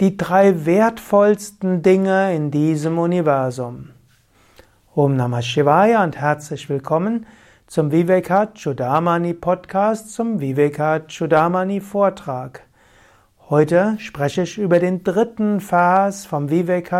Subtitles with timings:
[0.00, 3.92] die drei wertvollsten Dinge in diesem Universum.
[4.94, 7.24] Om Namah Shivaya und herzlich willkommen
[7.66, 12.64] zum Chudamani Podcast, zum Chudamani Vortrag.
[13.48, 16.50] Heute spreche ich über den dritten Vers vom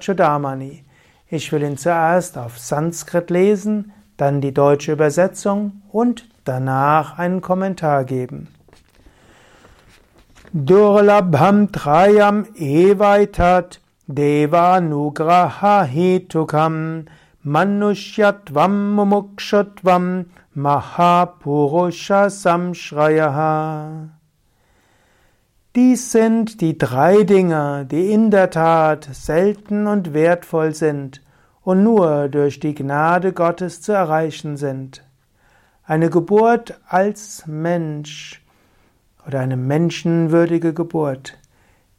[0.00, 0.82] Chudamani.
[1.28, 8.04] Ich will ihn zuerst auf Sanskrit lesen, dann die deutsche Übersetzung und danach einen Kommentar
[8.04, 8.48] geben.
[10.54, 17.04] Durlabham Trayam Evaitat Devanugraha Hetukam
[17.44, 20.24] Manushyatvam Mumukshutvam
[20.56, 24.08] Mahapurusha Samshrayaha
[25.76, 31.20] Dies sind die drei Dinge, die in der Tat selten und wertvoll sind
[31.62, 35.04] und nur durch die Gnade Gottes zu erreichen sind.
[35.84, 38.42] Eine Geburt als Mensch
[39.28, 41.38] oder eine menschenwürdige Geburt,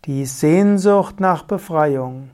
[0.06, 2.32] die Sehnsucht nach Befreiung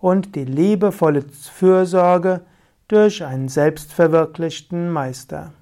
[0.00, 2.40] und die liebevolle Fürsorge
[2.88, 5.52] durch einen selbstverwirklichten Meister.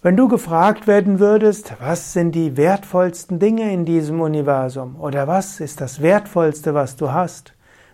[0.00, 5.60] Wenn du gefragt werden würdest, was sind die wertvollsten Dinge in diesem Universum oder was
[5.60, 7.52] ist das Wertvollste, was du hast,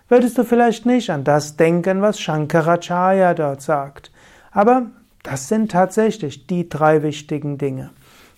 [0.09, 4.13] würdest du vielleicht nicht an das denken, was Shankaracharya dort sagt.
[4.53, 4.87] Aber
[5.27, 7.91] das sind tatsächlich die drei wichtigen Dinge.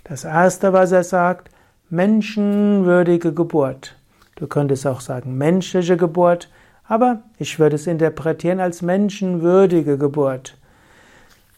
[0.04, 1.50] Das erste, was er sagt,
[1.90, 3.94] menschenwürdige Geburt.
[4.36, 6.48] Du könntest auch sagen menschliche Geburt,
[6.84, 10.56] aber ich würde es interpretieren als menschenwürdige Geburt.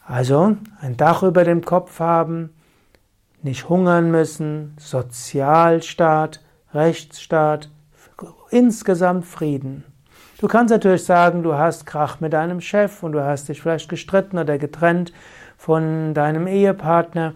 [0.05, 2.49] Also ein Dach über dem Kopf haben,
[3.41, 6.41] nicht hungern müssen, Sozialstaat,
[6.73, 7.69] Rechtsstaat,
[8.49, 9.85] insgesamt Frieden.
[10.41, 13.87] Du kannst natürlich sagen, du hast Krach mit deinem Chef und du hast dich vielleicht
[13.89, 15.13] gestritten oder getrennt
[15.55, 17.33] von deinem Ehepartner.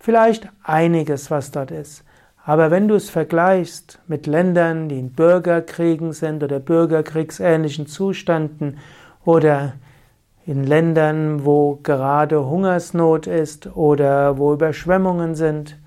[0.00, 2.02] Vielleicht einiges, was dort ist.
[2.44, 8.78] Aber wenn du es vergleichst mit Ländern, die in Bürgerkriegen sind oder bürgerkriegsähnlichen Zuständen
[9.24, 9.74] oder
[10.44, 15.78] in Ländern, wo gerade Hungersnot ist oder wo Überschwemmungen sind,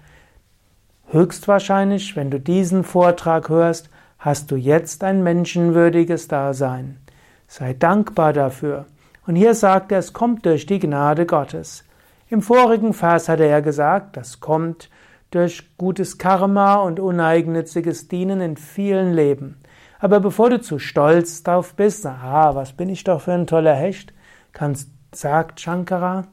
[1.07, 3.89] höchstwahrscheinlich, wenn du diesen Vortrag hörst,
[4.21, 6.99] hast du jetzt ein menschenwürdiges Dasein.
[7.47, 8.85] Sei dankbar dafür.
[9.25, 11.83] Und hier sagt er, es kommt durch die Gnade Gottes.
[12.29, 14.89] Im vorigen Vers hat er ja gesagt, das kommt
[15.31, 19.57] durch gutes Karma und uneigennütziges Dienen in vielen Leben.
[19.99, 23.75] Aber bevor du zu stolz darauf bist, ah, was bin ich doch für ein toller
[23.75, 24.13] Hecht,
[24.53, 26.27] kannst, sagt Shankara,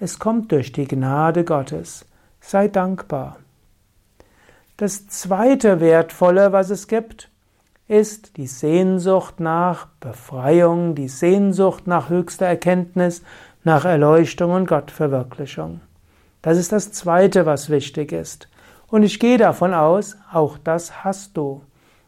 [0.00, 2.04] es kommt durch die Gnade Gottes.
[2.40, 3.38] Sei dankbar.
[4.78, 7.30] Das zweite Wertvolle, was es gibt,
[7.88, 13.24] ist die Sehnsucht nach Befreiung, die Sehnsucht nach höchster Erkenntnis,
[13.64, 15.80] nach Erleuchtung und Gottverwirklichung.
[16.42, 18.48] Das ist das Zweite, was wichtig ist.
[18.86, 21.62] Und ich gehe davon aus, auch das hast du.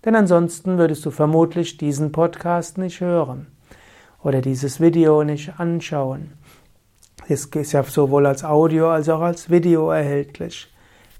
[0.04, 3.48] Denn ansonsten würdest du vermutlich diesen Podcast nicht hören
[4.22, 6.34] oder dieses Video nicht anschauen.
[7.28, 10.72] Es ist ja sowohl als Audio als auch als Video erhältlich.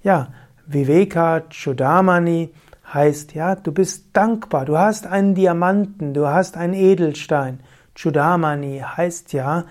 [0.04, 0.28] Ja,
[0.72, 2.54] Viveka Chudamani
[2.92, 7.60] heißt ja, du bist dankbar, du hast einen Diamanten, du hast einen Edelstein.
[7.96, 9.64] Chudamani heißt ja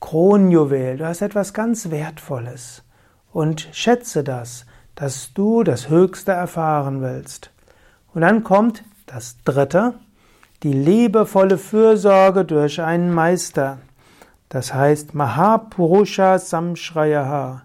[0.00, 2.82] Kronjuwel, du hast etwas ganz Wertvolles.
[3.32, 4.64] Und schätze das,
[4.94, 7.50] dass du das Höchste erfahren willst.
[8.14, 9.94] Und dann kommt das Dritte,
[10.62, 13.78] die liebevolle Fürsorge durch einen Meister.
[14.48, 17.62] Das heißt Mahapurusha Samshrayaha.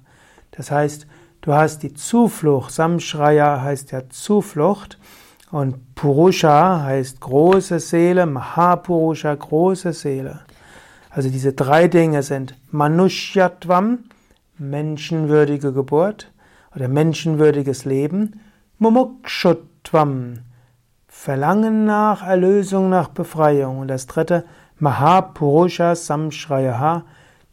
[0.52, 1.08] Das heißt,
[1.42, 2.72] Du hast die Zuflucht.
[2.72, 4.98] Samshraya heißt ja Zuflucht.
[5.52, 10.42] Und Purusha heißt große Seele, Mahapurusha, große Seele.
[11.10, 14.00] Also diese drei Dinge sind Manushyatvam,
[14.58, 16.32] menschenwürdige Geburt
[16.76, 18.42] oder menschenwürdiges Leben,
[18.78, 20.40] Mumukshutvam,
[21.08, 23.80] Verlangen nach Erlösung, nach Befreiung.
[23.80, 24.46] Und das dritte,
[24.78, 27.06] Mahapurusha Samshrayaha,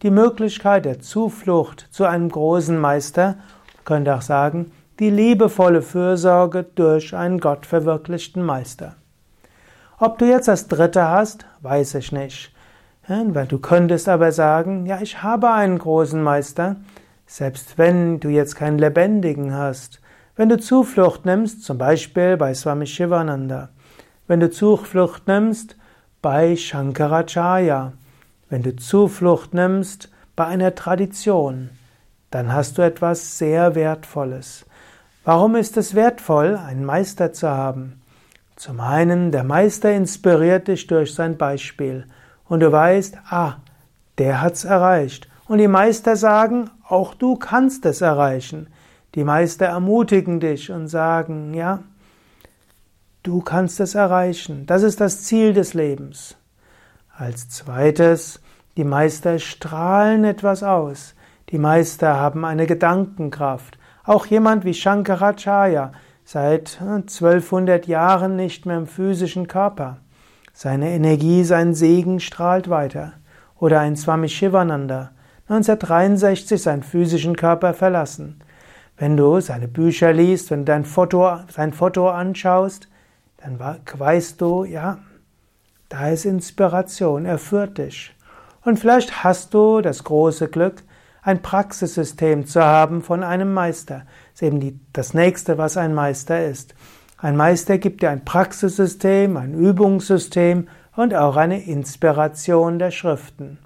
[0.02, 3.38] die Möglichkeit der Zuflucht zu einem großen Meister
[3.86, 8.96] könnte auch sagen, die liebevolle Fürsorge durch einen gottverwirklichten Meister.
[9.98, 12.52] Ob du jetzt das dritte hast, weiß ich nicht.
[13.08, 16.76] Weil du könntest aber sagen, ja, ich habe einen großen Meister,
[17.26, 20.00] selbst wenn du jetzt keinen lebendigen hast.
[20.34, 23.70] Wenn du Zuflucht nimmst, zum Beispiel bei Swami Shivananda,
[24.26, 25.76] wenn du Zuflucht nimmst
[26.20, 27.92] bei Shankaracharya,
[28.50, 31.70] wenn du Zuflucht nimmst bei einer Tradition,
[32.30, 34.66] dann hast du etwas sehr Wertvolles.
[35.24, 38.00] Warum ist es wertvoll, einen Meister zu haben?
[38.54, 42.06] Zum einen, der Meister inspiriert dich durch sein Beispiel
[42.48, 43.56] und du weißt, ah,
[44.18, 45.28] der hat's erreicht.
[45.48, 48.68] Und die Meister sagen, auch du kannst es erreichen.
[49.14, 51.80] Die Meister ermutigen dich und sagen, ja,
[53.22, 54.66] du kannst es erreichen.
[54.66, 56.36] Das ist das Ziel des Lebens.
[57.16, 58.40] Als zweites,
[58.76, 61.15] die Meister strahlen etwas aus.
[61.50, 63.78] Die Meister haben eine Gedankenkraft.
[64.02, 65.92] Auch jemand wie Shankaracharya,
[66.24, 69.98] seit 1200 Jahren nicht mehr im physischen Körper.
[70.52, 73.12] Seine Energie, sein Segen strahlt weiter.
[73.60, 75.12] Oder ein Swami Shivananda,
[75.48, 78.40] 1963 seinen physischen Körper verlassen.
[78.96, 82.88] Wenn du seine Bücher liest, wenn du dein Foto, sein Foto anschaust,
[83.36, 84.98] dann weißt du, ja,
[85.88, 88.16] da ist Inspiration, er führt dich.
[88.64, 90.82] Und vielleicht hast du das große Glück,
[91.26, 94.04] ein Praxissystem zu haben von einem Meister.
[94.32, 96.76] Das ist eben die, das nächste, was ein Meister ist.
[97.18, 103.58] Ein Meister gibt dir ein Praxissystem, ein Übungssystem und auch eine Inspiration der Schriften.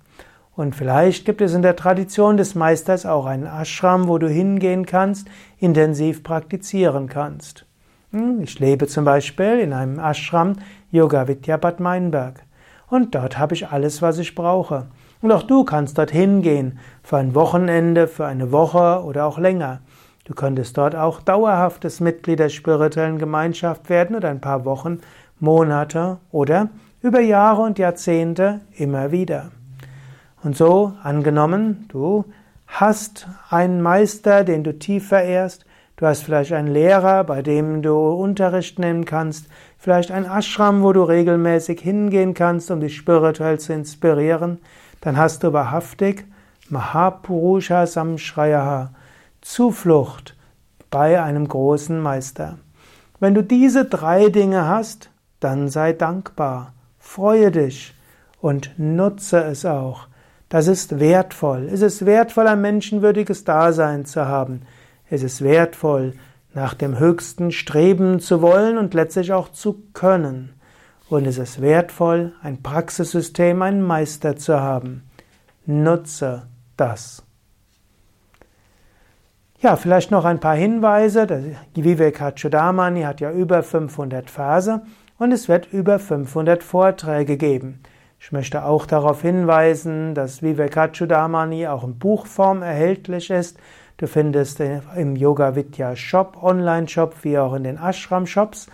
[0.57, 4.87] Und vielleicht gibt es in der Tradition des Meisters auch einen Ashram, wo du hingehen
[4.87, 5.29] kannst,
[5.59, 7.67] intensiv praktizieren kannst.
[8.12, 10.55] Hm, ich lebe zum Beispiel in einem Ashram
[10.91, 12.43] Yoga Vidya Bad Meinberg.
[12.89, 14.87] Und dort habe ich alles, was ich brauche.
[15.23, 19.81] Und auch du kannst dort hingehen für ein Wochenende, für eine Woche oder auch länger.
[20.25, 25.01] Du könntest dort auch dauerhaftes Mitglied der spirituellen Gemeinschaft werden oder ein paar Wochen,
[25.41, 26.69] Monate oder
[27.03, 29.51] über Jahre und Jahrzehnte immer wieder.
[30.43, 32.25] Und so angenommen, du
[32.67, 37.95] hast einen Meister, den du tief verehrst, du hast vielleicht einen Lehrer, bei dem du
[37.97, 43.73] Unterricht nehmen kannst, vielleicht ein Ashram, wo du regelmäßig hingehen kannst, um dich spirituell zu
[43.73, 44.59] inspirieren,
[45.00, 46.26] dann hast du wahrhaftig
[46.69, 48.93] Mahapurusha Samshrayaha,
[49.41, 50.37] Zuflucht
[50.91, 52.58] bei einem großen Meister.
[53.19, 55.11] Wenn du diese drei Dinge hast,
[55.41, 57.94] dann sei dankbar, freue dich
[58.41, 60.06] und nutze es auch.
[60.49, 61.69] Das ist wertvoll.
[61.73, 64.62] Es ist wertvoll, ein menschenwürdiges Dasein zu haben.
[65.08, 66.14] Es ist wertvoll,
[66.55, 70.55] nach dem Höchsten streben zu wollen und letztlich auch zu können.
[71.11, 75.03] Und es ist wertvoll, ein Praxissystem, einen Meister zu haben.
[75.67, 76.47] Nutze
[76.77, 77.25] das.
[79.59, 81.57] Ja, vielleicht noch ein paar Hinweise.
[81.75, 84.83] Vivekachudamani hat ja über 500 Verse
[85.19, 87.83] und es wird über 500 Vorträge geben.
[88.21, 93.59] Ich möchte auch darauf hinweisen, dass Vivekachudamani auch in Buchform erhältlich ist.
[93.97, 98.69] Du findest im Yoga Vidya Shop, Online-Shop, wie auch in den Ashram-Shops.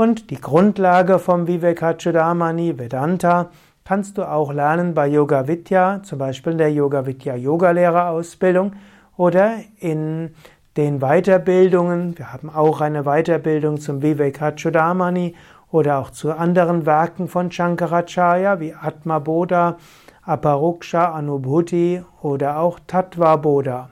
[0.00, 3.50] Und die Grundlage vom Vivekachudamani, Vedanta,
[3.84, 8.72] kannst du auch lernen bei Yoga Vidya, zum Beispiel in der Yoga Vidya Yogalehrerausbildung
[9.18, 10.30] oder in
[10.78, 12.16] den Weiterbildungen.
[12.16, 15.34] Wir haben auch eine Weiterbildung zum Vivekachudamani
[15.70, 19.76] oder auch zu anderen Werken von Shankaracharya wie Atma Bodha,
[20.22, 23.90] Aparuksha Anubhuti oder auch Tattva Bodha.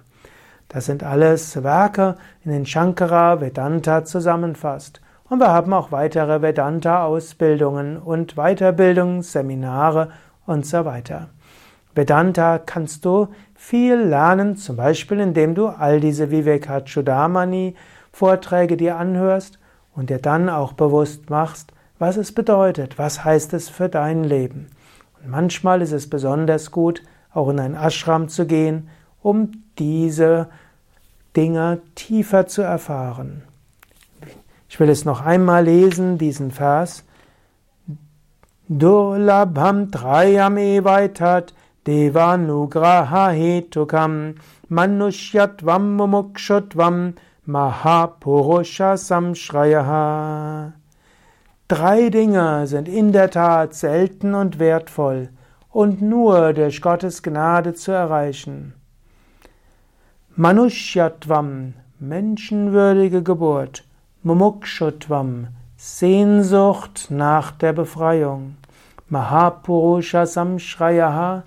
[0.68, 2.14] Das sind alles Werke,
[2.44, 5.02] in denen Shankara Vedanta zusammenfasst.
[5.28, 10.10] Und wir haben auch weitere Vedanta-Ausbildungen und Weiterbildungsseminare
[10.46, 11.28] und so weiter.
[11.94, 17.74] Vedanta kannst du viel lernen, zum Beispiel indem du all diese Vivekachudamani
[18.12, 19.58] Vorträge dir anhörst
[19.94, 24.68] und dir dann auch bewusst machst, was es bedeutet, was heißt es für dein Leben.
[25.20, 27.02] Und manchmal ist es besonders gut,
[27.34, 28.88] auch in ein Ashram zu gehen,
[29.22, 30.48] um diese
[31.36, 33.42] Dinge tiefer zu erfahren.
[34.68, 37.04] Ich will es noch einmal lesen, diesen Vers.
[38.68, 41.54] Durlabham trayam evaitat
[41.86, 44.34] devanugraha hetukam
[44.68, 47.14] manushyatvam mumukshutvam
[47.48, 50.74] Mahapurusha Samshrayaha.
[51.66, 55.30] Drei Dinge sind in der Tat selten und wertvoll
[55.70, 58.74] und nur durch Gottes Gnade zu erreichen.
[60.36, 63.87] Manushyatvam, menschenwürdige Geburt,
[64.28, 65.46] Mumukshutvam,
[65.78, 68.58] Sehnsucht nach der Befreiung,
[69.08, 71.44] Mahapurusha Samshrayaha,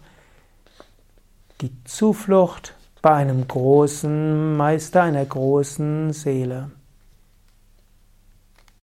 [1.61, 2.73] die Zuflucht
[3.03, 6.71] bei einem großen Meister, einer großen Seele.